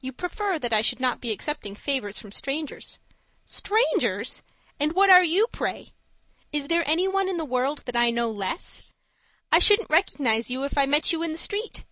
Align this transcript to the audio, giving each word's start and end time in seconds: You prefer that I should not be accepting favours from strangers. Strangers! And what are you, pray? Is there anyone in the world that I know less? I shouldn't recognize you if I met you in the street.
You 0.00 0.12
prefer 0.12 0.56
that 0.60 0.72
I 0.72 0.82
should 0.82 1.00
not 1.00 1.20
be 1.20 1.32
accepting 1.32 1.74
favours 1.74 2.16
from 2.16 2.30
strangers. 2.30 3.00
Strangers! 3.44 4.44
And 4.78 4.92
what 4.92 5.10
are 5.10 5.24
you, 5.24 5.48
pray? 5.48 5.90
Is 6.52 6.68
there 6.68 6.88
anyone 6.88 7.28
in 7.28 7.38
the 7.38 7.44
world 7.44 7.78
that 7.86 7.96
I 7.96 8.10
know 8.10 8.30
less? 8.30 8.84
I 9.50 9.58
shouldn't 9.58 9.90
recognize 9.90 10.48
you 10.48 10.62
if 10.62 10.78
I 10.78 10.86
met 10.86 11.10
you 11.10 11.24
in 11.24 11.32
the 11.32 11.38
street. 11.38 11.84